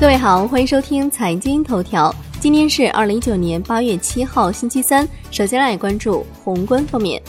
[0.00, 2.14] 各位好，欢迎收听财经头条。
[2.38, 5.06] 今天是二零一九年八月七号，星期三。
[5.32, 7.20] 首先来关注宏观方面，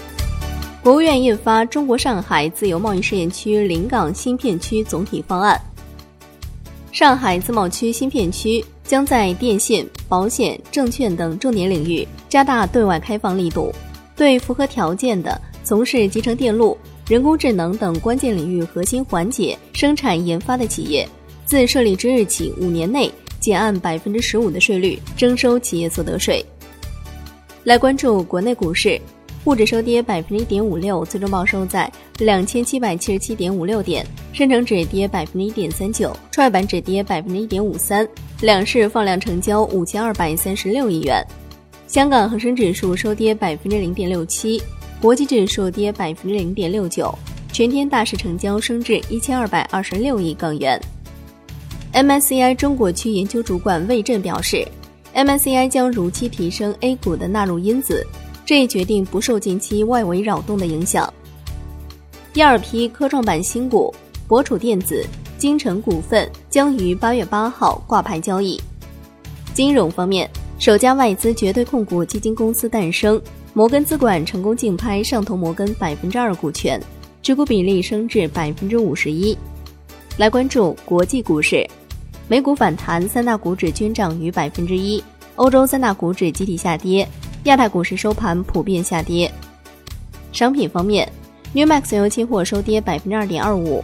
[0.84, 5.60] 国务院印发《中国上海自由贸易试验区临港新片区总体方案》。
[6.96, 13.74] 上海自贸区新片区将在电信、保险、证券等重点领域加大对外开放力度，
[14.16, 16.78] 对符合条件的从事集成电路、
[17.08, 21.10] 人工智能等关键领域核心环节生产研发的企业。
[21.50, 26.46] 自设立之日起五年内，减按百分之十五的税率征收企业所得税。
[27.64, 29.02] 来关注国内股市，
[29.44, 38.08] 沪指收跌百分之一点五六，最终报收在两千七百七十七点五六点；深成指跌百分之一点三九，创业板指跌百分之一点五三。
[38.42, 41.26] 两市放量成交五千二百三十六亿元。
[41.88, 44.62] 香港恒生指数收跌百分之零点六七，
[45.02, 47.12] 国际指数跌百分之零点六九，
[47.52, 50.80] 全天大市成交升至一千二百二十六亿港元。
[51.94, 54.66] MSCI 中国区研究主管魏震表示
[55.16, 58.06] ，MSCI 将如期提升 A 股的纳入因子，
[58.46, 61.12] 这一决定不受近期外围扰动的影响。
[62.32, 63.94] 第二批科创板新股
[64.28, 65.04] 博楚电子、
[65.40, 68.62] 金城股份将于八月八号挂牌交易。
[69.56, 73.20] 金融方面，首家外资绝对控股基金公司诞生，
[73.56, 76.80] 摩根资管成功竞拍上投摩根百分之二股权，
[77.24, 79.36] 持股比例升至百分之五十一。
[80.18, 81.68] 来关注国际股市。
[82.30, 85.04] 美股反弹，三大股指均涨逾百分之一。
[85.36, 87.06] 欧洲三大股指集体下跌，
[87.46, 89.32] 亚太股市收盘普遍下跌。
[90.32, 91.12] 商品方面
[91.54, 93.84] ，New Max 油期货收跌百分之二点二五。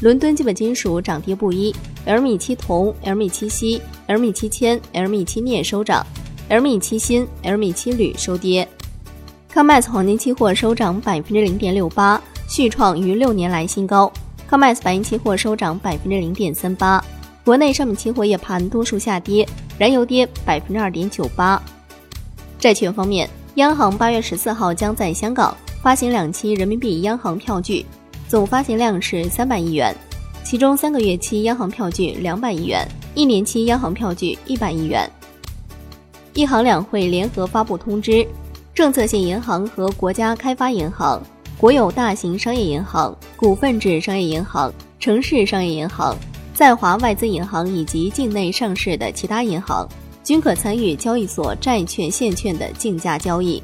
[0.00, 1.70] 伦敦基本金属涨跌不一
[2.06, 6.04] ，LME 七铜、LME 七锡、LME 七铅、LME 七镍收涨
[6.48, 8.66] ，LME 七锌、LME 七铝收跌。
[9.52, 14.10] COMEX 黄金期货收涨百分之零点六八，续创逾六年来新高。
[14.50, 17.04] COMEX 白银期货收涨百分之零点三八。
[17.44, 19.44] 国内商品期货夜盘多数下跌，
[19.76, 21.60] 燃油跌百分之二点九八。
[22.56, 25.52] 债券方面，央行八月十四号将在香港
[25.82, 27.84] 发行两期人民币央行票据，
[28.28, 29.92] 总发行量是三百亿元，
[30.44, 32.86] 其中三个月期央行票据两百亿元，
[33.16, 35.10] 一年期央行票据一百亿元。
[36.34, 38.24] 一行两会联合发布通知，
[38.72, 41.20] 政策性银行和国家开发银行、
[41.58, 46.16] 国有大型商业银行、股份制商业银行、城市商业银行。
[46.54, 49.88] 在华外资银行以及境内上市的其他银行
[50.22, 53.62] 均可参与交易所债券现券的竞价交易。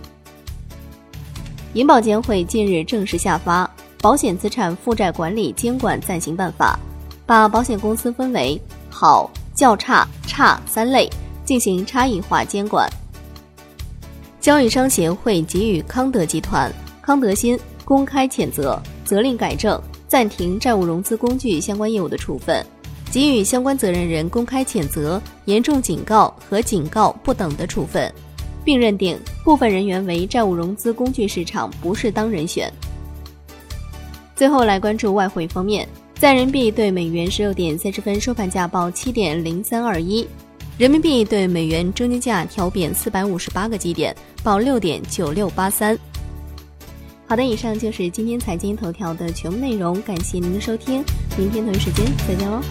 [1.74, 3.64] 银保监会近日正式下发
[4.00, 6.78] 《保险资产负债管理监管暂行办法》，
[7.26, 11.08] 把保险公司分为好、较差、差三类，
[11.44, 12.90] 进行差异化监管。
[14.40, 16.72] 交易商协会给予康德集团、
[17.02, 22.64] 康德新公开谴责、责令改正、暂停债务融资工具相关业务的处分。
[23.10, 28.12] 给予相关责任人公开谴责、严重警告和警告不等的处分，
[28.64, 32.70] 并认定部分人员为债务融资工具市场不适当人选。
[34.36, 40.24] 最后来关注外汇方面，在人民币对美元十六点三十分收盘价报七点零三二一，
[40.76, 44.14] 人民币对美元中间价调贬四百五十八个基点，
[44.44, 45.98] 报六点九六八三。
[47.26, 51.02] 好的，以上就是今天财经头条的全部内容，感谢您的收听，
[51.36, 52.62] 明天同一时间再见喽。